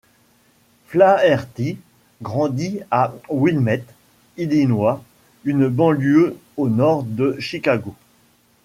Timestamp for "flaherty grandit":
0.87-2.79